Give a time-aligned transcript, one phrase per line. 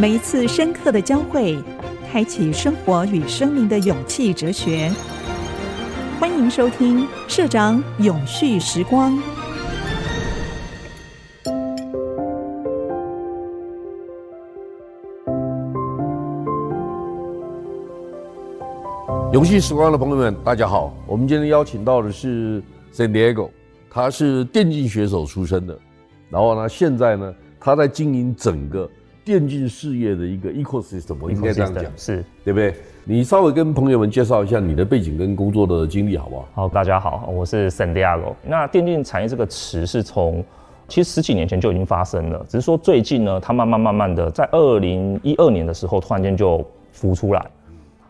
[0.00, 1.58] 每一次深刻的交汇，
[2.10, 4.90] 开启生活与生命的勇气哲学。
[6.18, 9.12] 欢迎收听《社长永续时光》。
[19.34, 20.94] 永续时光的朋友们，大家好。
[21.06, 23.50] 我们今天邀请到的是 San Diego，
[23.90, 25.78] 他是电竞选手出身的，
[26.30, 28.90] 然后呢，现在呢，他在经营整个。
[29.24, 32.74] 电竞事业的一个 ecosystem，我应该这样讲，是对不对？
[33.04, 36.48] 你稍微跟朋友们介绍一下你的背景跟工作的经历，好不好？
[36.54, 38.34] 好，大家好，我是 San Diego。
[38.44, 40.44] 那电竞产业这个词是从
[40.88, 47.44] 其实十几年前就已经发生了，只是说最近呢，它慢慢慢慢的在二零一二年的时候突然间就浮出来。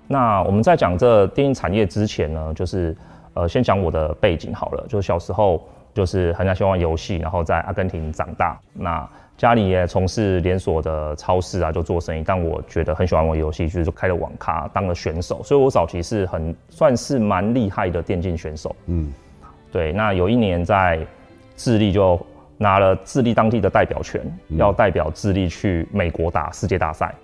[0.09, 2.97] 那我们在讲这电竞产业之前呢，就是
[3.35, 5.63] 呃，先讲我的背景好了，就是小时候
[5.95, 8.59] 就是很喜欢玩游戏，然后在阿根廷长大。
[8.73, 9.09] 那
[9.41, 12.23] 家里也从事连锁的超市啊，就做生意。
[12.23, 15.43] 但我觉得很喜欢玩游戏，就是就开了网咖，当了选手。
[15.43, 18.77] 所以我早期是很算是蛮厉害的电竞选手。
[18.85, 19.11] 嗯，
[19.73, 19.95] 对。
[19.95, 21.01] 那有一年在
[21.57, 22.21] 智利就
[22.59, 27.15] 拿了智利当地的代表权，嗯、要代表智利去美国打世界大赛。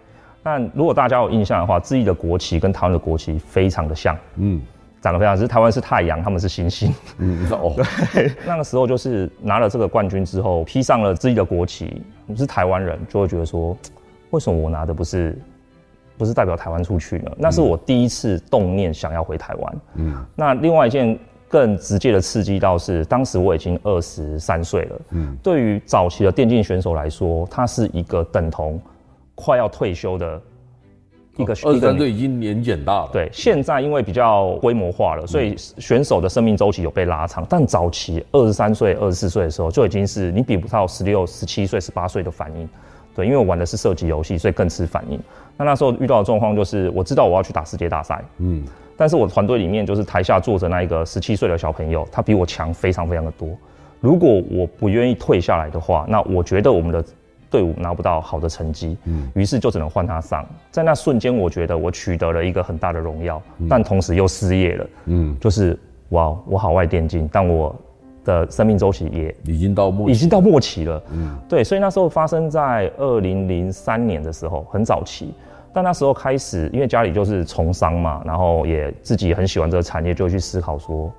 [0.42, 4.17] 但如果大家有印象的话，智利的国旗跟台湾的国旗非常的像。
[4.37, 4.62] 嗯。
[5.00, 6.92] 长得非常，只是台湾是太阳，他们是星星。
[7.19, 7.75] 嗯，你知道哦。
[8.12, 13.77] 对，那个时候就是拿了这个冠军之后，披上了自己的国旗，你是台湾人，就会觉得说，
[14.30, 15.38] 为什么我拿的不是，
[16.16, 17.30] 不是代表台湾出去呢？
[17.36, 19.77] 那是我第一次动念想要回台湾。
[19.94, 20.27] 嗯。
[20.34, 21.16] 那另外一件
[21.48, 25.00] 更直接的刺激到是，当时我已经二十三岁了。
[25.10, 25.36] 嗯。
[25.42, 28.81] 对于早期的电竞选手来说，他是一个等同
[29.36, 30.41] 快要退休的。
[31.37, 33.11] 一个二十三岁已经年纪很大了。
[33.12, 37.47] 对，现在因为比较规模化了，所以选手的生命周期有被拉长。
[37.48, 42.69] 但早期二十三岁、二十四岁的时候，就已经是你比不到十六、十七岁、十八岁的反应。
[43.15, 45.20] 对，因为我玩的是射击游戏，所以更吃反应。
[45.56, 48.65] 那那时候遇到的状况就是，我知道我要去打世界大赛，嗯，
[48.97, 53.49] 但是我团队里面就是台下坐着那一个十七岁的小朋友，他比我强非常非常的多。
[54.00, 57.05] 如果我不愿意退下来的话，那我觉得我们的。
[57.51, 60.45] 队伍拿不到好的成绩，嗯，于是就只能换他上。
[60.71, 65.79] 在那瞬间，我觉得我取得了一个很大的荣耀，嗯，但同时又失业了，嗯，就是
[66.11, 67.75] 哇，我好爱电竞，但我
[68.25, 75.33] 的生命周期也已经到末期，已经到末期了，嗯，对，所以那时候发生在二零零三年的时候，很早期，
[75.73, 81.13] 但那时候开始，因为家里就是从商嘛，然后也自己很喜欢这个产业，就去思考说，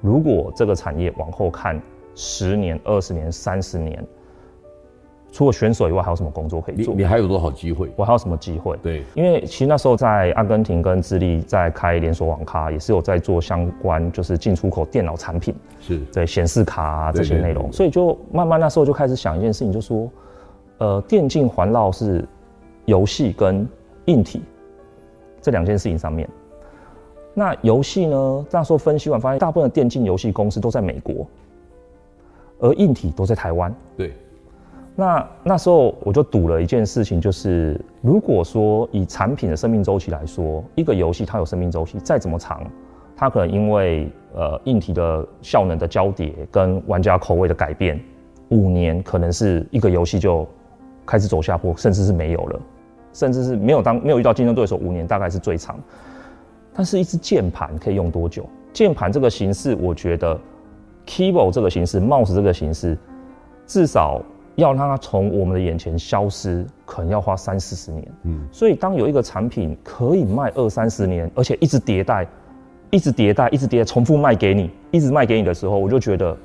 [0.00, 1.80] 如果这个产业往后看
[2.14, 4.02] 十年、二十年、三十年。
[5.34, 6.94] 除了选手以外，还有什么工作可以做？
[6.94, 7.90] 你，你还有多少机会？
[7.96, 8.76] 我还有什么机会？
[8.76, 20.08] 对，因为其实那时候在阿根廷跟智利在开连锁网咖，也是有在做相关，就是进出口电脑产品，是对显示卡啊这些内容，所以就慢慢那时候就开始想一件事情，就说，
[20.78, 22.24] 呃，电竞环绕是
[22.84, 23.66] 游戏跟
[24.04, 24.40] 硬体
[25.42, 26.28] 这两件事情上面。
[27.34, 31.26] 那游戏呢，那时候分析完发现，大部分的电竞游戏公司都在美国，
[32.60, 33.74] 而硬体都在台湾。
[33.96, 34.12] 对。
[34.96, 42.62] 那那时候我就赌了一件事情，就是如果说以产品的生命周期来说，一个游戏它有生命周期，再怎么长，
[43.16, 48.00] 它可能因为呃硬体的效能的交叠跟玩家口味的改变，
[48.50, 50.46] 五年可能是一个游戏就
[51.04, 52.60] 开始走下坡，甚至是没有了，
[53.12, 55.76] 甚至是没有当没有遇到竞争对手，五年大概是最长。
[56.72, 58.48] 但是一支键盘可以用多久？
[58.72, 60.38] 键盘这个形式，我觉得
[61.04, 62.96] keyboard 这个形式，mouse 这个形式，
[63.66, 64.22] 至少。
[64.56, 68.06] 要让它从我们的眼前消失，可能要花三四十年。
[68.22, 72.26] 嗯，所以当有一个产品可以卖二三十年，而且一直迭代，
[72.90, 76.36] 一直迭代，一直迭代，重复卖给你，一直卖给你的时候，我就觉得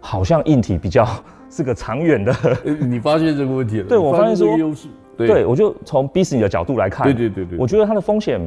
[0.00, 1.06] 好像硬体比较
[1.48, 2.34] 是个长远的。
[2.64, 3.88] 你发现这个问题了？
[3.88, 4.88] 对，我发现说优势。
[5.16, 8.40] 对，我就从 business 的角度来看，对对对对，我觉得它的风险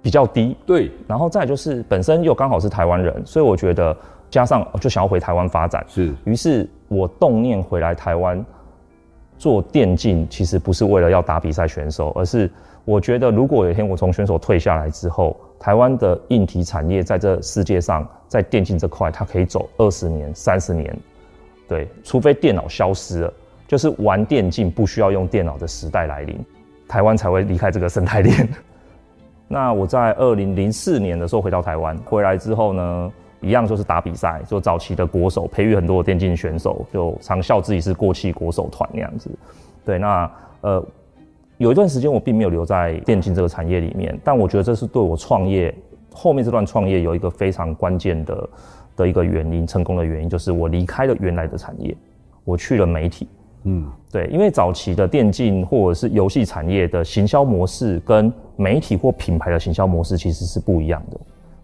[0.00, 0.56] 比较低。
[0.64, 3.96] 对，然后再就是本身又刚好是台湾人，所以我觉得。
[4.30, 8.44] 加上就想要回台湾发展，是，于是我动念回来台湾
[9.38, 12.50] 做电竞，其实不是为了要打比赛选手，而是
[12.84, 20.96] 我觉得如果有一天我从选手退下来之后，台湾的硬体产业在这世界上，在电竞这块，它可以走二十年、三十年，
[21.66, 23.32] 对，除非电脑消失了，
[23.66, 26.38] 就是玩电竞不需要用电脑的时代来临，
[26.86, 28.48] 台湾才会离开这个生态链。
[29.50, 39.30] 那我在二零零四年的时候回到台湾，回来之后呢，一样就是打比赛，就早期的国手，培育很多的电竞选手，就常笑自己是过气国手团那样子。
[39.84, 40.30] 对，那
[40.60, 40.84] 呃，
[41.56, 45.74] 有一段时间我并没有留在电竞这个产业里面，但我觉得这是对我创业
[46.12, 48.48] 后面这段创业有一个非常关键的
[48.96, 51.96] 的一个原因，成功的原因就是我离开了原来的产业，
[52.44, 53.28] 我去了媒体。
[53.64, 61.20] 嗯，对，因为早期的电竞或者是游戏产业的行销模式跟媒体或品牌的行销模式其实是不一样的。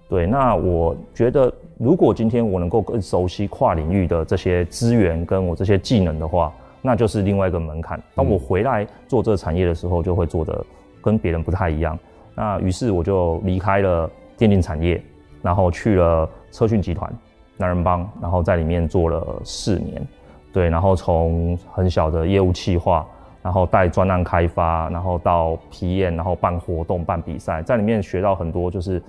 [0.09, 8.00] 对，那我觉得如果今天我能够更熟悉跨领域的这些资源跟我这些技能的话，那就是另外一个门槛。
[8.15, 10.65] 当我回来做这个产业的时候，就会做的
[11.03, 11.99] 跟别人不太一样。
[12.35, 15.03] 那于是我就离开了电竞产业，
[15.43, 17.12] 然后去了车讯集团、
[17.56, 20.06] 男人帮，然后在里面做了四年。
[20.53, 23.05] 对，然后从很小的业务企划，
[23.43, 29.03] 然后带专案开发，然后到批验然后办活动、办比赛，在里面学到很多，就是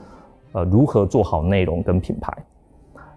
[0.54, 2.34] 呃如何做好内容跟品牌。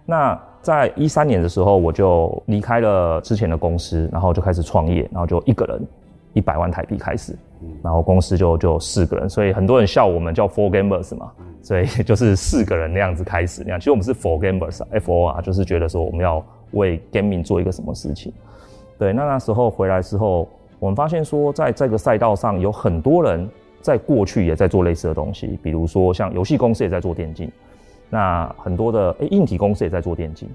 [0.09, 5.87] 那在一三年的时候，我就离开了之前的公司，然后就开始创业，然后就一个人
[6.33, 7.37] 一百万台币开始，
[7.83, 13.79] 然后公司就就四个人，所以很多人笑我们叫 Four Gamers 嘛，所以 就是四个人那样子开始那样。
[13.79, 18.33] 其实我们是 Four Gamers，F O R 就是觉得说我们要为 Gaming 做一个什么事情。
[18.97, 23.47] 对，那那时候回来之后，我们发现说在这个赛道上有很多人
[23.79, 27.49] 在过去也在做类似的东西，比如说像游戏公司也在做电竞。
[28.09, 30.49] 那很多的诶，硬体公司也在做电竞，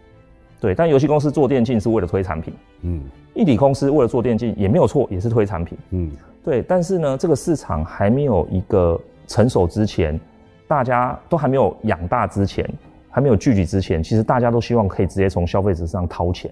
[0.60, 3.02] 对，但游戏公司做电竞是为了推产品，嗯，
[3.34, 6.10] 硬体公司为了做电竞也没有错，也是推产品，嗯，
[6.44, 10.18] 对，但是呢，这个市场还没有一个成熟之前，
[10.66, 12.68] 大家都还没有养大之前，
[13.10, 16.50] 还没有聚集之前，其实大家都希望可以直接从消费者上掏钱。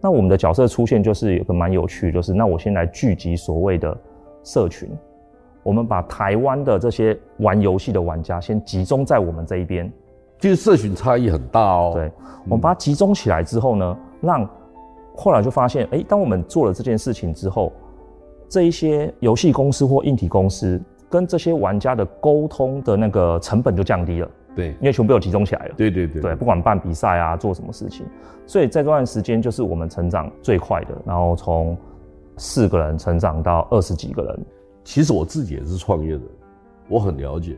[0.00, 3.96] 那我们的角色出现就是有个蛮有趣，就是那我先来聚集所谓的
[4.44, 4.88] 社群，
[5.62, 9.90] 我们把台湾的这些玩游戏的玩家先集中在我们这一边。
[10.38, 11.92] 其实社群差异很大哦。
[11.94, 12.10] 对，
[12.44, 14.48] 我们把它集中起来之后呢，让
[15.14, 17.72] 后来就发现，哎，当我们做了这件事情之后，
[18.48, 24.30] 这一些游戏公司或硬体公司跟这些玩家的沟通的那个成本就降低了。
[24.54, 25.74] 对，因为全部有集中起来了。
[25.76, 26.22] 对对对。
[26.22, 28.06] 对，不管办比赛啊，做什么事情，
[28.46, 31.76] 所以在这段时间就是我们成长最快的，然后从
[32.36, 34.46] 四个人成长到二十几个人。
[34.84, 36.22] 其实我自己也是创业的，
[36.88, 37.56] 我很了解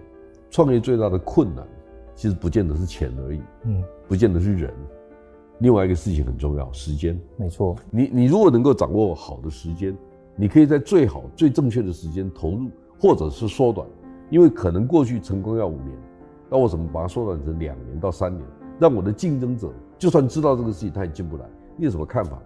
[0.50, 1.64] 创业最大的困难。
[2.18, 4.74] 其实不见得是钱而已，嗯，不见得是人。
[5.60, 7.16] 另外一个事情很重要，时间。
[7.36, 9.96] 没错，你你如果能够掌握好的时间，
[10.34, 12.68] 你可以在最好、最正确的时间投入，
[12.98, 13.86] 或者是缩短。
[14.30, 15.92] 因为可能过去成功要五年，
[16.50, 18.44] 那我怎么把它缩短成两年到三年，
[18.80, 21.44] 让我的竞争者就算知道这个事情，他也进不来。
[21.76, 22.36] 你有什么看法？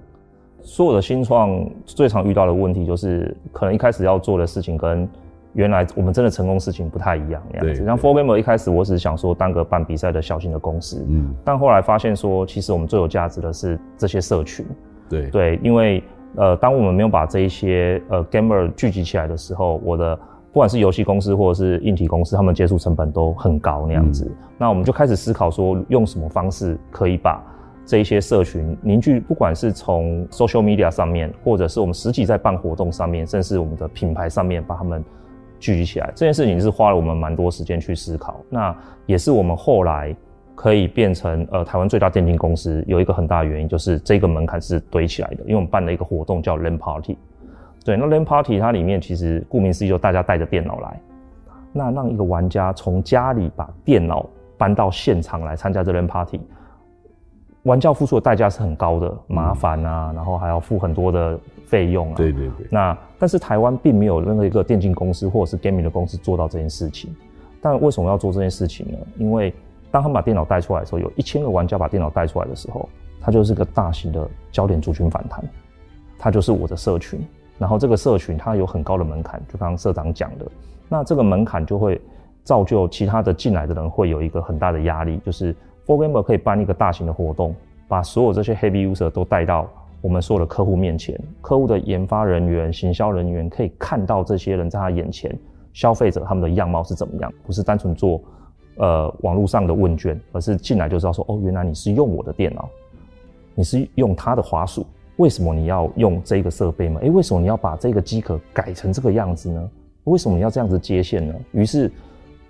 [0.61, 5.09] 所有的新创最常遇到的问题就是，可能一开始要做的事情跟。
[5.55, 7.85] 原来我们真的成功事情不太一样，那样子。
[7.85, 14.65] 像 For Gamer 一开始我只是想说当个办比赛的小型的公司，嗯，但后来发现说，其实我们最有价值的是这些社群，
[15.11, 16.03] 对对，因为
[16.37, 20.17] 呃，当我们没有把这一些呃 Gamer 聚集起来的时候，我的
[20.53, 24.25] 不管是游戏公司或者是硬体公司，他们接触成本都很高那样子。
[24.25, 27.45] 嗯、那我们就开始思考说，用什么方式可以把
[27.85, 35.05] 这一些社群凝聚，不管是从 Social Media 上面，或者是我们实际在办活动上面，甚至我们的品牌上面，把他们。
[35.63, 36.13] 聚集起来。
[36.17, 38.77] 这件事情是花了我们蛮多时间去思考，那
[39.07, 40.15] 也是我们后来
[40.55, 47.17] 可以变成呃台湾最大电竞公司有一个很大的原因，就是这个门槛是堆起来的，因为我们办了一个活动叫 LAN Party，
[47.85, 51.01] 对，那 LAN Party 它里面其实顾名思义就大家带着电脑来，
[51.73, 54.27] 那让一个玩家从家里把电脑
[54.59, 56.41] 搬到现场来参加这 LAN Party。
[57.63, 61.39] 玩家付出的代价是很高的，麻烦啊，然后还要付很多的
[61.73, 62.15] 费用啊。
[62.15, 62.67] 对对对。
[62.71, 67.11] 那但是台湾并没有任何一个电竞公司或者是 gaming 的公司做到这件事情。
[67.63, 68.99] 但为什么要做这件事情呢？
[69.17, 69.55] 因为
[69.91, 72.87] 当他们把电脑带出来的时候，有一千个玩家把电脑带出来的时候，
[73.21, 75.43] 它就是个大型的焦点族群反弹，
[76.19, 77.19] 它就是我的社群。
[77.59, 80.47] 然后这个社群它有很高的门槛，就刚刚社长讲的，
[80.89, 82.01] 那这个门槛就会
[82.45, 85.57] 造就其他的进来的人会有一个很大的压力，就是。
[85.85, 87.53] f o r Gamer 可以办一个大型的活动，
[87.89, 89.69] 把所有这些 Heavy User 都带到
[90.03, 91.19] 我们所有的客户面前。
[91.41, 95.35] 客户的研发人员、行销人员可以看到这些人在他眼前，
[95.73, 98.21] 消费者他们的样貌是怎么样，不是单纯做
[98.77, 102.69] 呃网络上的问卷，而是进来就知道说，哦，原来你是用我的电脑，
[103.55, 104.85] 你是用他的滑鼠，
[105.17, 107.01] 为什么你要用这个设备吗？
[107.03, 109.71] 诶，为什么你要把这个机壳改成这个样子呢？
[110.05, 111.35] 为什么你要这样子接线呢？
[111.53, 111.91] 于是。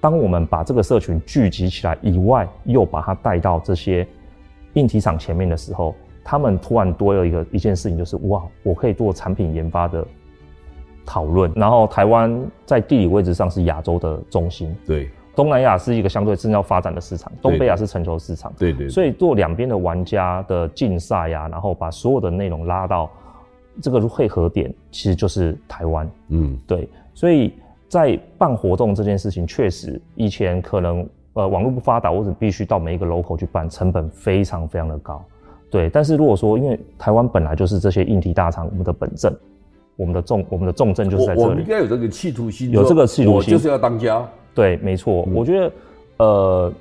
[0.01, 4.05] 当我们把这个社群聚集起来以外，又把它带到这些
[4.73, 5.95] 硬体厂前面的时候，
[6.25, 10.07] 他们突然多了一个一件事情，就是哇，我可以做产品研发的
[11.05, 11.51] 讨论。
[11.55, 18.89] 然后台湾在地理位置上是亚洲的中心，对，东南亚是一个相对正要发展的市场，东北亚是全球市场，对对，对。
[18.89, 23.11] 所以做两边的玩家的竞赛呀，然后把所有的内容拉到
[23.81, 26.11] 这个汇合点，其实就是台湾。
[26.29, 27.53] 嗯，对，所以。
[27.89, 35.23] 在办活动这件事情，确实以前可能呃网络不发达，或者必须到每一个 local 去办，成本非常非常的高。
[35.73, 39.35] 对，但是如果说因为台湾本来就是这些硬体大厂，我们的本镇，
[39.97, 44.23] 我们的重我们的重镇就是在这里，我们应该有这个企图心，有这个企图心，就是要当家。
[44.55, 45.73] 对，没错，嗯、我觉得，
[46.19, 46.73] 呃，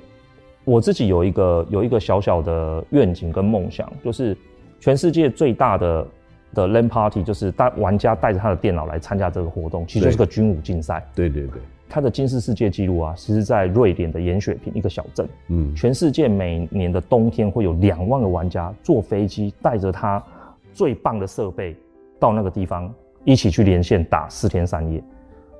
[0.64, 4.36] 我自己有一个有一个小小的愿景跟梦想，就是
[4.78, 6.06] 全世界最大的
[6.52, 11.02] 的 LAN party，就是大玩家带着他的电脑来参加这个活动，其实就是个军武竞赛。
[11.14, 11.62] 对对对。
[11.92, 15.28] 它的金氏世界纪录啊，其实在瑞典的盐水平一个小镇。
[15.48, 20.24] 嗯，全世界每年的冬天会有两万个玩家坐飞机带着他
[20.72, 21.76] 最棒的设备
[22.18, 22.90] 到那个地方
[23.24, 25.04] 一起去连线打四天三夜。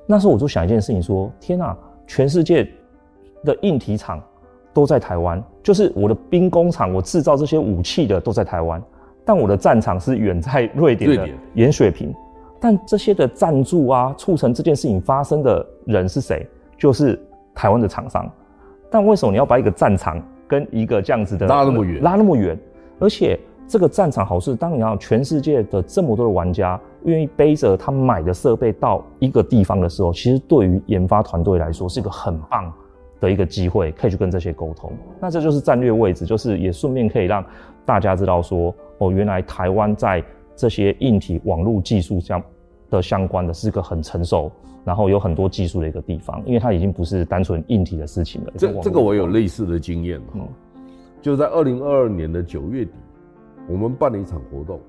[0.07, 2.67] 那时候我就想一件事情说：天啊，全世界
[3.43, 4.19] 的硬体厂
[4.73, 8.81] 都在台湾，就是我的兵工厂，我制造这些武器的都在台湾，
[9.23, 12.11] 但我的战场是远在瑞典的盐水平。
[12.63, 16.47] 但这些的赞助啊，促成这件事情发生的人是谁？
[16.77, 17.21] 就是
[17.53, 18.25] 台湾的厂商。
[18.89, 20.17] 但为什么你要把一个战场
[20.47, 22.01] 跟一个这样子的拉那么远？
[22.01, 22.57] 拉那么远，
[22.99, 32.71] 而且这个战场好是，当你要全世界的这么多的玩家愿意背着他买的设备到一个地方的时候，其实对于研发团队来说是一个很棒
[33.19, 34.89] 的一个机会，可以去跟这些沟通。
[35.19, 37.43] 那这就是战略位置，就是也顺便可以让
[37.85, 40.23] 大家知道说，哦，原来台湾在
[40.55, 42.41] 这些硬体网络技术上。
[42.89, 44.51] 的相关的是个很成熟，
[44.83, 48.53] 然后有很多技术的一个地方，因为它已经不是单纯硬体的事情了。
[48.57, 50.47] 这这个我有类似的经验，嗯，
[51.21, 52.91] 就在二零二二年的九月底，
[53.67, 54.79] 我们办了一场活动，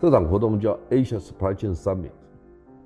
[0.00, 2.10] 这场活动叫 Asia Supply Chain Summit，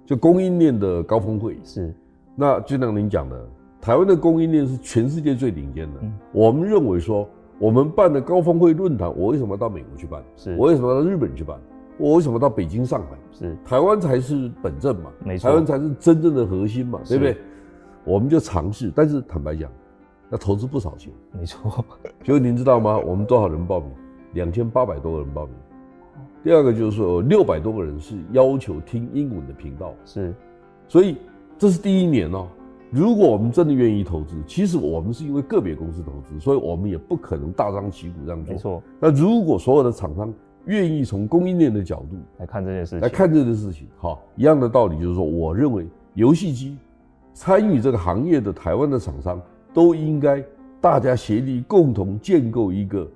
[0.04, 1.56] 就供应链的高峰会。
[1.64, 1.94] 是，
[2.36, 3.46] 那就像您讲的，
[3.80, 6.00] 台湾的供应链是全世界最顶尖的。
[6.02, 10.22] 嗯，我们认为说，我们办的高峰会论坛，我为什么要到美国去办？
[10.36, 11.58] 是我为什么要到日本去办？
[11.96, 13.16] 我为什么到北京、上海？
[13.32, 15.10] 是台湾才是本镇嘛？
[15.24, 17.36] 没错，台湾才是真正的核心嘛，对不对？
[18.04, 19.70] 我们就尝试，但是坦白讲，
[20.30, 21.12] 要投资不少钱。
[21.32, 21.84] 没错。
[22.22, 22.98] 就您知道吗？
[22.98, 23.90] 我们多少人报名？
[24.34, 25.54] 两千八百多个人报名。
[26.42, 29.94] 第二个就是说，六百多个人是要求听英文的频道。
[30.04, 30.34] 是。
[30.86, 31.16] 所以
[31.56, 32.46] 这是第一年哦。
[32.90, 38.52] 如果我们真的愿意投资，其实我们是因为个别公司投资，所以我们也不可能大张旗鼓这样做。
[38.52, 38.82] 没错。
[39.00, 40.32] 那如果所有的厂商，
[40.66, 46.76] 愿意从供应链的角度来看这件事情，来看这件事情，好，一样的道理就是说，我认为游戏机
[47.34, 49.40] 参与这个行业的台湾的厂商
[49.72, 50.42] 都应该
[50.80, 53.06] 大家协力共同建构一个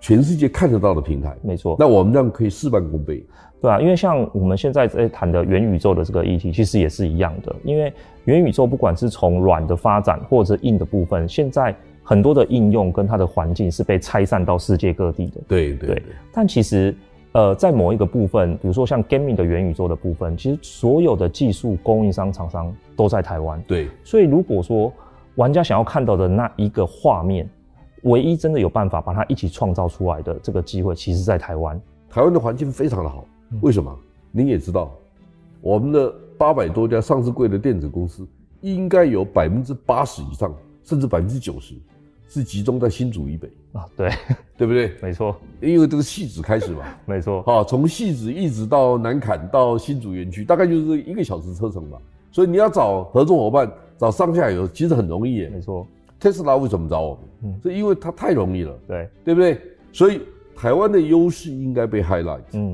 [0.00, 1.36] 全世界看得到的平台。
[1.42, 3.24] 没错，那我们这样可以事半功倍，
[3.60, 7.54] 对啊，因为像我们现在在谈的元宇宙的这个议题，其实也是一样的。
[7.64, 7.92] 因为
[8.24, 11.76] 元宇宙不管是从软的发展或者硬的部分，现在。
[12.10, 15.40] 很多的应用跟它的环境是被拆散到世界各地的。
[15.46, 16.02] 对对，对，对。
[16.32, 16.92] 但其实，
[17.30, 23.62] 呃，在某一个部分，比如说像 gaming 的元宇宙的部分，其实所有的技术供应商厂商都在台湾。
[23.64, 23.88] 对。
[24.02, 24.92] 所以如果说
[25.36, 27.48] 玩家想要看到的那一个画面，
[28.02, 31.80] 唯一真的有办法把它一起创造出来的这个机会，其实在台湾。
[32.08, 33.24] 台湾的环境非常的好。
[33.60, 33.96] 为什么？
[34.32, 34.90] 您也知道，
[35.60, 38.26] 我们的八百多家上市柜的电子公司，
[38.62, 40.52] 应该有百分之八十以上，
[40.82, 41.76] 甚至百分之九十。
[42.30, 44.08] 是集中在新竹以北啊，对，
[44.56, 44.92] 对不对？
[45.02, 47.42] 没错，因为这个戏子开始嘛， 没错。
[47.42, 51.98] 好，从戏子一直到南坎到新竹园区，大概就是一个小时车程吧。
[52.30, 53.68] 所以你要找合作伙伴，
[53.98, 55.50] 找上下游，其实很容易耶。
[55.52, 55.84] 没错。
[56.20, 57.52] 特斯拉为什么找我们？
[57.52, 58.78] 嗯，是因为它太容易了。
[58.86, 59.60] 对，对不对？
[59.92, 60.20] 所以
[60.54, 62.42] 台湾的优势应该被 highlight。
[62.52, 62.72] 嗯，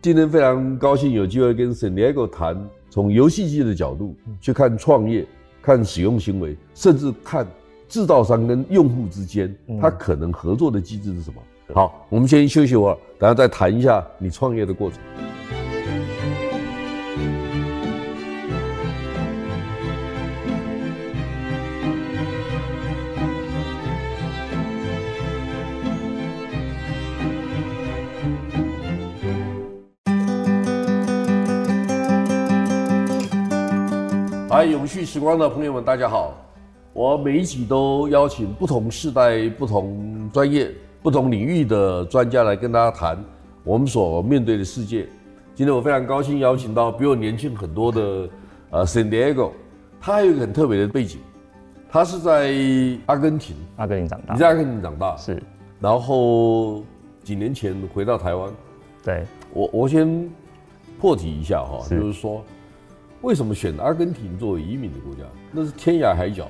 [0.00, 2.56] 今天非常高兴有机会跟 San Diego 谈，
[2.88, 5.26] 从游戏机的角度去看创业，
[5.60, 7.44] 看使用行为，甚至看。
[7.92, 11.36] 制造商跟用户之间，他可能合作的机制是什么？
[11.68, 14.98] 嗯、好，我们先休息一会儿，等下再谈一下你创业的过程。
[34.48, 36.41] 来，永续时光的朋友们，大家好。
[36.94, 40.70] 我每一集都邀请不同世代、不同专业、
[41.02, 43.18] 不同领域的专家来跟大家谈
[43.64, 45.08] 我们所面对的世界。
[45.54, 48.28] 今天我非常高兴邀请到比我年轻很多的
[48.68, 49.52] 呃 San Diego，
[49.98, 51.18] 他还有一个很特别的背景，
[51.88, 52.54] 他是在
[53.06, 55.42] 阿根廷，阿根廷长大，你在阿根廷长大是，
[55.80, 56.82] 然后
[57.24, 58.52] 几年前回到台湾。
[59.02, 60.30] 对，我我先
[61.00, 62.44] 破题一下哈，就是说
[63.22, 65.22] 为什么选阿根廷作为移民的国家？
[65.50, 66.46] 那是天涯海角。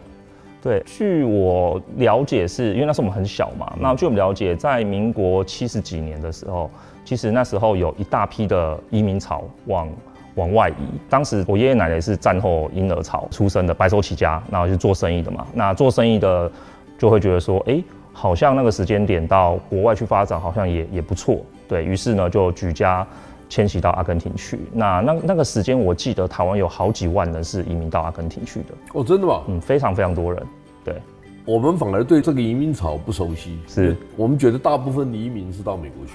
[0.63, 3.71] 对，据我了解是，是因为那时候我们很小嘛。
[3.75, 6.71] 嗯、那据我们了解，在民国七十几年的时候，
[7.05, 9.89] 其实那时候有一大批的移民潮往
[10.37, 10.75] 往外移。
[11.11, 15.45] 当时我爷爷奶奶是战后婴儿潮出生的，白手起家，然后就做生意的嘛。
[15.53, 16.49] 那做生意的
[16.97, 21.39] 就会觉得说，哎，好像那个时间点到国外去发展，好像也也不错。
[21.67, 23.05] 对，于是呢，就举家
[23.53, 24.59] 迁徙到阿根廷去。
[24.73, 28.69] 那那那个时间，我记得台湾有好几万人是移民到阿根廷去的。
[28.95, 29.43] 哦，真的吗？
[29.47, 30.43] 嗯，非常非常多人。
[30.83, 30.97] 对，
[31.45, 33.59] 我们反而对这个移民潮不熟悉。
[33.69, 36.13] 是我们觉得大部分移民是到美国去，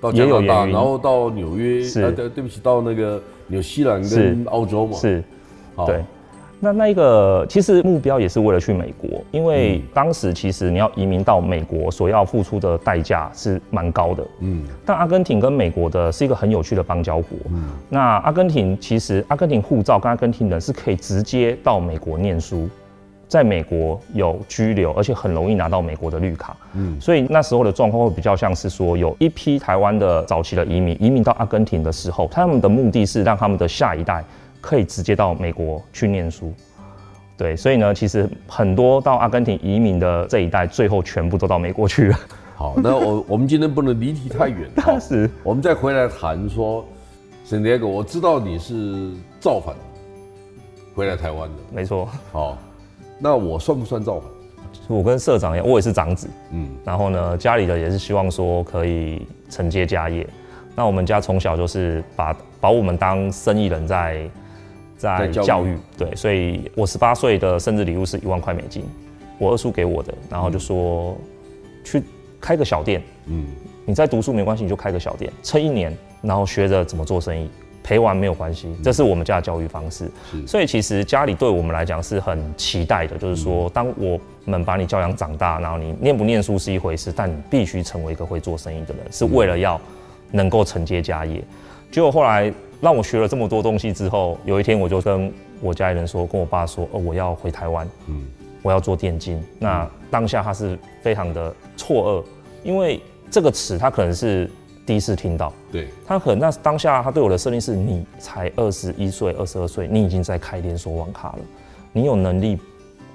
[0.00, 1.84] 到加拿大，然后到纽约。
[1.84, 4.96] 是，对，对不起，到那个纽西兰跟澳洲嘛。
[4.96, 5.22] 是，
[5.76, 6.04] 好对。
[6.64, 14.24] 那那一个其实目标也是为了去美国，因为当时其实你要移民到美国，所要付出的代价是蛮高的。
[14.38, 17.36] 嗯，但阿根廷跟美国的是一个很有趣的邦交国。
[17.50, 22.68] 嗯，那阿根廷其实阿根廷护照跟阿根廷人是可以直接到美国念书，
[23.26, 26.56] 在美国有居留，而且很容易拿到美国的绿卡。
[26.74, 34.24] 嗯，所以那时候的状况会比较像是说，有一批台湾的早期的移民移民到阿根廷的时候，他们的目的是让他们的下一代。
[34.62, 36.54] 可以直接到美国去念书，
[37.36, 42.18] 对，所以呢，其实很多到阿根廷移民的这一代，最后全部都到美国去了。
[42.54, 46.86] 好，那我 我们今天不能离题太远， 但是我们再回来谈说
[47.44, 49.74] ，Santiago，我知道你是造反
[50.94, 52.08] 回来台湾的，没错。
[52.30, 52.56] 好，
[53.18, 54.28] 那我算不算造反？
[54.86, 60.24] 我跟社长一样，我也是长子，嗯，然后呢，家里的也是希望说可以承接家业。
[60.76, 64.30] 那我们家从小就是把把我们当生意人在。
[65.02, 68.84] 在教育，对，所以我十八岁的生日礼物是一万块美金，
[69.36, 71.18] 我二叔给我的，然后就说、嗯、
[71.84, 72.02] 去
[72.40, 73.44] 开个小店，嗯，
[73.84, 77.50] 你在读书没关系，你就开个小店，撑一年，然后学着怎么做生意，
[77.82, 80.08] 陪玩没有关系，这是我们家的教育方式。
[80.34, 89.80] 嗯、所以其实家里对我们来讲是很期待的，就是说，当我们把你教养长大，然后你念不念书是一回事，但你必须成为一个会做生意的人，是为了要
[90.30, 91.42] 能够承接家业。
[91.90, 92.54] 结果后来。
[92.82, 98.26] 让我学了这么多东西之后，有一天我就跟我家里人说，跟我爸说，哦，我要回台湾，嗯，
[98.60, 99.40] 我要做电竞。
[99.60, 102.24] 那当下他是非常的错愕，
[102.64, 104.50] 因为这个词他可能是
[104.84, 111.38] 第一次听到，对，他可能那当下他对我的设定是，你才二十一岁、二十二岁，你已经在开连锁网咖了，
[111.92, 112.58] 你有能力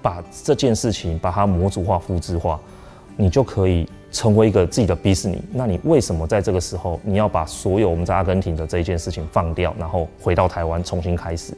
[0.01, 2.58] 把这件事情把它模组化、复制化，
[3.17, 3.86] 你就可以。
[4.11, 11.53] 成为一个自己的 business，那你为什么在这个时候你要把所有我们在阿根廷的这一件事情放掉，然后回到台湾重新开始？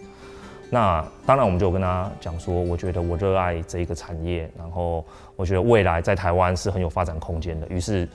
[0.69, 7.67] 那当然，我们就跟他讲说，我觉得我热爱这一个产业，然后我觉得未来在台湾是很有发展空间的。
[7.69, 8.07] 于是，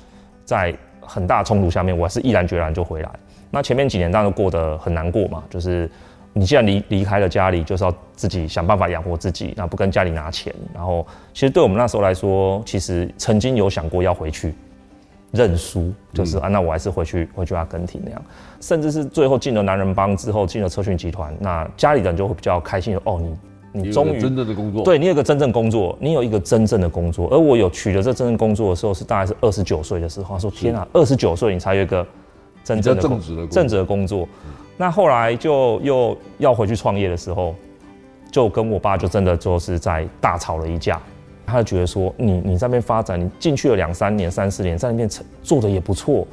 [0.45, 3.11] 在很大冲突下面，我还是毅然决然就回来。
[3.51, 5.91] 那前面几年当然过得很难过嘛，就是。
[6.37, 10.53] 你既然离离开了家里，就是要自己想办法养活自己，然后不跟家里拿钱。
[10.75, 14.53] 然后，其实对我们那时候来说，其实曾经有想过要回去
[15.31, 18.21] 认输，就是、嗯、啊，那我还是回去回去阿根廷那样。
[18.61, 23.21] 甚至是最后进了男人帮之后，进了车讯集团，那家里人就会比较开心哦，
[23.73, 27.29] 你你终于真正的工作，对你有个真正工作，你有一个真正的工作。
[27.31, 30.35] 而我有取得这真正工作的时候，是大概是二十九岁的时候。
[30.35, 32.05] 他说：“天啊，二十九岁你才有一个
[32.65, 34.29] 真正的正职的正职的工作。
[34.47, 37.55] 嗯”那后来就又要回去创业的时候，
[38.31, 41.01] 就跟我爸就真的就是在大吵了一架。
[41.47, 45.09] 他就觉得说你，你你在那边发展，你进去了两三年、三四年，在那边
[45.43, 46.27] 做的也不错，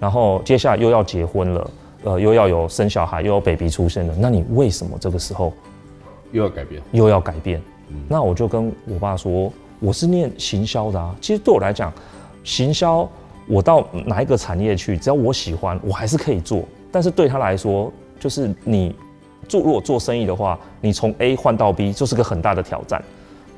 [0.00, 1.70] 然后接下来又要结婚了，
[2.02, 5.52] 呃，又要有生小孩，又有 baby 出现了，那你为什么这个时候
[6.32, 6.82] 又要改变？
[6.90, 7.62] 又要改变？
[7.90, 11.92] 嗯，那我就跟我爸说，我是念行销的啊，其实对我来讲，
[12.42, 13.08] 行销
[13.46, 16.64] 我到哪一个产业去，只要我喜欢，我还是可以做。
[16.96, 18.96] 但是对他来说，就是你
[19.46, 23.04] 做如果做生意的话，你从 A 换到 B 就是个很大的挑战，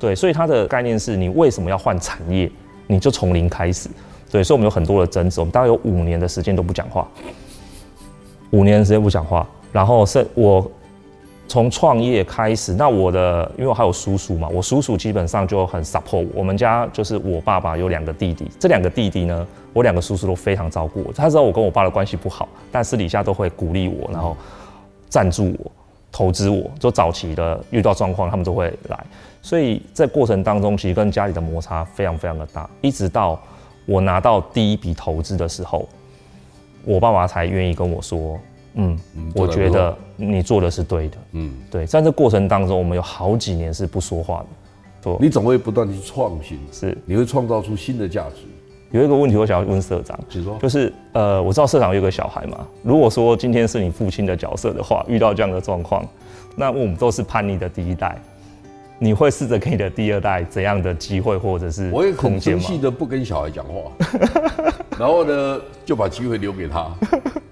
[0.01, 2.51] 对，所以他的概念是你为什么要换产业？
[2.89, 3.89] 你就从零开始，
[4.29, 7.07] 对，所以我们有很多的争执，我们大概有五年的时间都不讲话，
[8.51, 10.69] 五年的时间不讲话，然后是我。
[11.49, 16.27] 从创业开始，那我的因为我还有叔叔嘛，我叔叔基本上就很 support 我。
[16.35, 21.13] 我们家就是我爸爸有两个弟弟，这两个弟弟呢，我两个叔叔都非常照顾我。
[21.13, 24.37] 他知道我跟我爸的关系不好，但私底下都会鼓励我，然后
[25.09, 25.73] 赞助我、
[26.13, 26.71] 投资我。
[26.79, 29.07] 就早期的遇到状况，他们都会来。
[29.41, 33.41] 所以在过程当中，其实跟家里的摩擦非常非常的大，一直到
[33.87, 35.89] 我拿到第一笔投资的时候，
[36.85, 38.39] 我爸爸才愿意跟我说。
[38.75, 38.99] 嗯，
[39.35, 41.17] 我觉得你做的是对的。
[41.33, 44.47] 嗯，对，在这过程当中，我们有好几年是不说话的。
[45.03, 48.43] 对，你总会不断去创新，是，你会创造出新的价值。
[48.91, 56.03] 有一个问题，我想要问社长，请说，就是呃，我知道社长有个小孩嘛，如果说今天是你父亲的角色的话，遇到这样的状况，
[56.57, 58.17] 那我们都是叛逆的第一代，
[58.99, 61.91] 你会试着给你的第二代怎样的机会或者是？
[61.93, 63.93] 我也很生气的不跟小孩讲话，
[64.99, 66.91] 然后呢，就把机会留给他。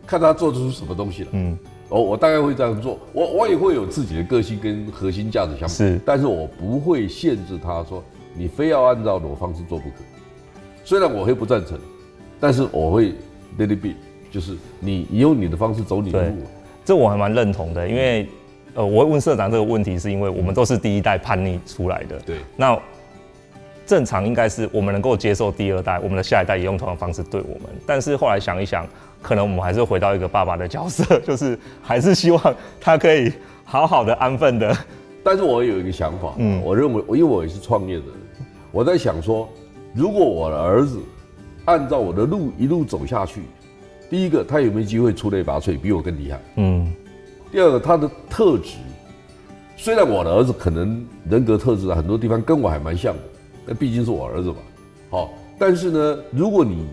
[0.06, 1.28] 看他做出什么东西了。
[1.32, 2.98] 嗯，我我大概会这样做。
[3.12, 5.74] 我我也会有自己的个性跟核心价值相比。
[5.74, 8.02] 是，但是我不会限制他说
[8.34, 9.96] 你非要按照我方式做不可。
[10.84, 11.78] 虽然我会不赞成，
[12.38, 13.12] 但是我会
[13.58, 13.90] let it be，
[14.30, 16.36] 就是你你用你的方式走你的路。
[16.84, 18.28] 这我还蛮认同的，因为
[18.74, 22.16] 呃，我会问社长这个问题，是因为我们都是第一代叛逆出来的。
[22.20, 22.78] 对，那
[23.84, 27.62] 正常应该是我们能够接受第二代，我们的下一代也用同样的方式对我们。
[27.86, 28.86] 但是后来想一想，
[29.26, 33.32] 可能我们还是回到一个爸爸的角色，就是还是希望他可以
[33.64, 34.76] 好好的安分的。
[35.24, 38.14] 但是我有一个想法，嗯，我认为，因为我也是创业的人，
[38.70, 39.48] 我在想说，
[39.92, 41.00] 如果我的儿子
[41.64, 43.42] 按照我的路一路走下去。
[44.08, 46.40] 第一个，他有没有机会出类拔萃，比我更厉害？
[46.58, 46.92] 嗯。
[47.50, 48.76] 第二个，他的特质，
[49.76, 53.22] 虽然我的儿子可能人格特质很多地方跟我还蛮像的，
[53.66, 54.58] 那毕竟是我儿子嘛。
[55.10, 56.86] 好，但是呢，如果你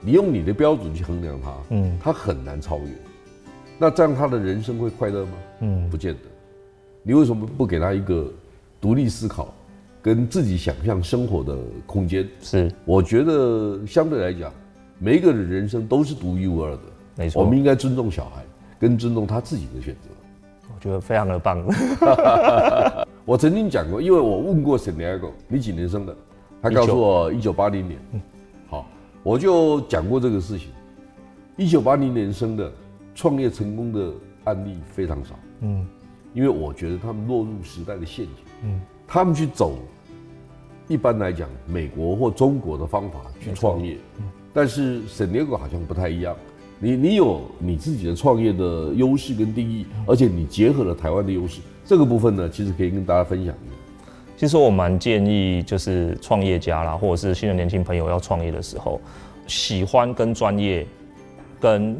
[0.00, 2.84] 你用你的标准去衡量他，嗯，他很难超越。
[3.78, 5.32] 那这样他的人生会快乐吗？
[5.60, 6.20] 嗯，不见得。
[7.02, 8.30] 你为什么不给他一个
[8.80, 9.54] 独立思考，
[10.02, 11.56] 跟自己想象生活的
[11.86, 12.28] 空间？
[12.40, 14.52] 是，我觉得相对来讲。
[15.00, 16.82] 每一个人人生都是独一无二的，
[17.16, 17.40] 没错。
[17.40, 18.44] 我们应该尊重小孩，
[18.80, 20.10] 跟尊重他自己的选择。
[20.74, 21.64] 我觉得非常的棒。
[23.24, 26.16] 我曾经讲过，因为我问过 Santiago，你几年生的？
[26.60, 28.00] 他告诉我一九八零年。
[28.12, 28.18] 好，
[29.28, 30.68] 我就讲过这个事情。
[31.58, 32.72] 一九八零年生的，
[33.14, 34.10] 创业成功的
[34.44, 35.38] 案例非常少。
[35.60, 35.86] 嗯，
[36.32, 38.36] 因为我觉得他们落入时代的陷阱。
[38.64, 39.74] 嗯，他们去走，
[40.86, 43.98] 一般来讲，美国或中国的方法去创业。
[44.54, 46.34] 但是 Santiago 好像不太一样，
[46.78, 53.74] 你你有你自己的创业的优势跟定义，而且你结合了台湾的优势，这个部分呢，其实可以跟大家分享一下。
[54.38, 59.00] 其实我蛮建议，就是创业家啦，或者是新的年轻朋友要创业的时候，
[59.48, 60.86] 喜欢跟专业，
[61.60, 61.94] 跟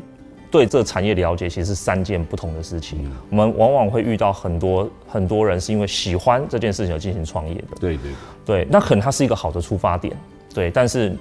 [0.49, 3.05] 对这产业了解，其实是三件不同的事情。
[3.05, 7.77] 嗯、我们往往会遇到很多很多人是因为喜欢这件事情而进行创业的。
[7.81, 8.13] 对对
[8.47, 10.17] 对，那可能它是一个好的出发点，
[10.55, 11.15] 对，但是。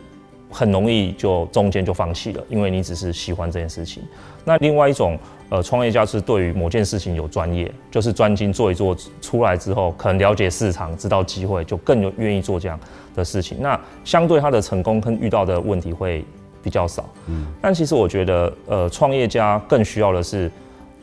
[0.50, 4.02] 很容易就中间就放弃了，因为你只是喜欢这件事情。
[4.46, 12.80] 那另外一种呃创业家是对于某件事情有专业，就是专精做一做出来之后，可能了解市场，知道机会，就更有愿意做这样
[13.14, 13.58] 的事情。
[13.60, 16.24] 那相对他的成功跟遇到的问题会
[16.64, 17.10] 比较少。
[17.28, 20.50] 嗯，但其实我觉得呃创业家更需要的是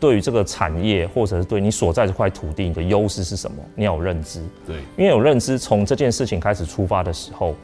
[0.00, 4.42] 对于这个产业或者是对你所在这块土地你的优势是什么，你要有认知。
[4.66, 7.54] 对，因为有认知，从这件事情开始出发的时候。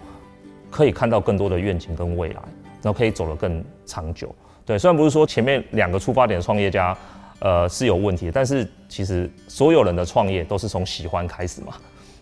[0.71, 2.41] 可以看到更多的愿景跟未来，
[2.83, 4.35] 然后可以走得更长久。
[4.65, 6.97] 对，虽然不是说前面两个出发点创业家，
[7.41, 11.75] 呃是有问题，但是其实所有人的创业都是从喜欢开始嘛。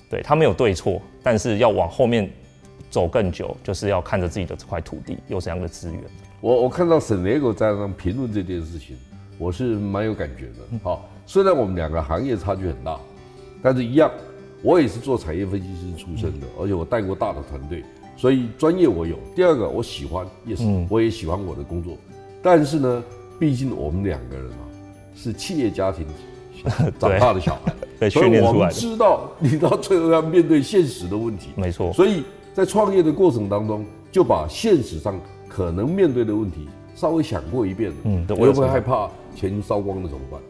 [0.08, 2.30] 对，他没有对错，但是要往后面
[2.90, 6.00] 走更久，就是要看着自己的这块土地有怎样的资源。
[6.40, 8.96] 我我看到 Santiago 在那评论这件事情，
[9.37, 10.78] 我是蛮有感觉的。
[10.82, 12.98] 好，虽然我们两个行业差距很大，
[13.62, 14.11] 但是一样，
[14.62, 17.84] 我也是做产业分析师出身的，而且我带过大的团队。
[18.18, 21.96] 所以专业我有，第二个我喜欢，也是我也喜欢我的工作，
[22.42, 23.02] 但是呢，
[23.38, 24.59] 毕竟我们两个人啊
[25.14, 26.04] 是企业家庭
[26.98, 28.74] 长大的小孩， 对，训练出来的。
[28.74, 31.92] 所以我们知道你到最后要面对现实的问题，没错。
[31.92, 40.40] 所以在创业的过程当中，就把现实上可能面对的问题稍微想过一遍，嗯，我又不会害怕钱烧光了怎么办？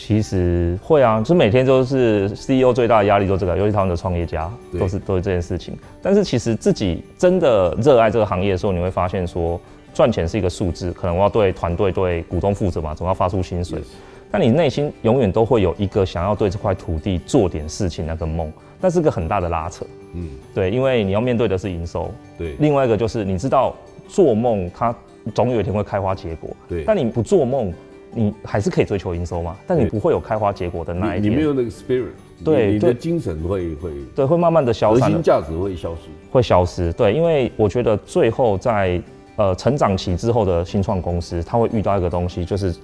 [0.00, 5.76] 其实会啊，就每天都是 CEO 最大的压力，就这个，尤其他们的创业家都是都是这件事情。
[6.00, 9.60] 但是其实自己真的热爱这个行业的时候，你会发现说，
[9.92, 13.82] 赚钱是一个数字，可能我要对团队、对股东负责嘛，总要发出薪水。
[14.30, 19.84] 但你内心永远都会有一个想要对这块土地做点事情那个梦，那是个很大的拉扯。
[20.14, 22.08] 嗯，对，因为你要面对的是营收。
[22.38, 23.74] 对，另外一个就是你知道
[24.06, 24.94] 做梦它
[25.34, 26.50] 总有一天会开花结果。
[26.68, 27.74] 对，但你不做梦。
[28.12, 31.30] 你还是可以追求营收嘛，但你不会有开花结果的那一天。
[31.30, 32.08] 你没有那个 spirit，
[32.44, 36.00] 对，你的精神会会对，会慢慢的消失，核心价值会消失，
[36.32, 36.92] 会消失。
[36.94, 39.00] 对，因为我觉得最后在
[39.36, 42.74] 呃成长期之后的新创公司，他会遇到一个东西，就是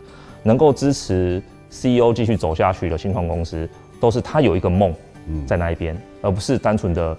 [0.43, 4.95] 能够支持 CEO 继续走下去的新创公司，都是他有一个梦
[5.47, 7.17] 在那一边，嗯、而不是单纯的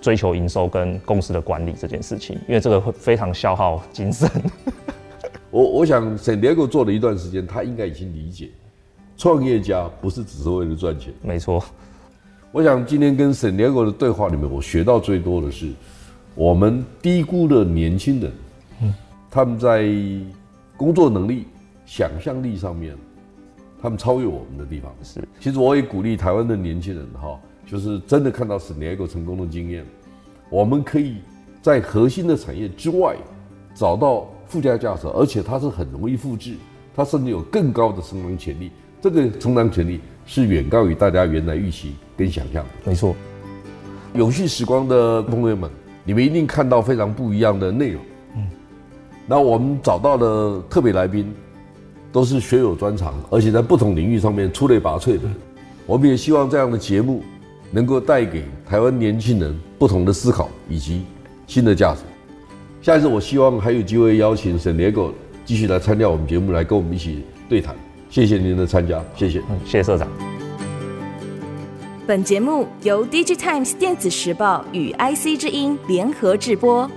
[0.00, 4.30] 追求营收跟公司的管理这件事情，因为这个会非常消耗精神。
[5.50, 8.50] 我我想，Santiago 做了一段时间，他应该已经理解，
[9.16, 11.12] 创业家不是只是为了赚钱。
[11.22, 11.64] 没错。
[12.52, 15.72] 我想今天跟 Santiago 的对话里面，我学到最多的是，
[16.34, 18.32] 我们低估了年轻人，
[18.82, 18.92] 嗯，
[19.30, 19.90] 他们在
[20.76, 21.46] 工作能力、
[21.86, 22.94] 想象力上面，
[23.80, 25.26] 他们超越我们的地方是。
[25.40, 29.84] 其实我也鼓励台湾的年轻人哈，就是真的看到 Santiago 成功的经验，
[30.50, 31.16] 我们可以
[31.62, 33.16] 在核心的产业之外
[33.74, 34.26] 找到。
[34.48, 36.54] 附加价值，而且它是很容易复制，
[36.96, 38.70] 它甚至有更高的成长潜力。
[39.00, 42.70] 这个成长潜力是远高于大家原来预期跟想象的。
[42.84, 43.14] 没错，
[44.14, 45.70] 永续时光的朋友们，
[46.02, 48.02] 你们一定看到非常不一样的内容。
[48.34, 48.46] 嗯，
[49.26, 51.32] 那我们找到的特别来宾，
[52.10, 55.28] 都是学有专长，而且在不同领域上面出类拔萃的。
[55.86, 57.22] 我们也希望这样的节目
[57.70, 61.04] 能够带给台湾年轻人不同的思考以及
[61.46, 62.00] 新的价值。
[62.88, 65.12] 下一次我希望还有机会邀请 San Diego
[65.44, 67.76] 继续来参加我们节目，来跟我们一起对谈。
[68.08, 70.08] 谢谢您的参加，谢谢，嗯，谢谢社长。
[72.06, 76.90] 本节目由 DigiTimes 电子时报与 IC 之音联合制播。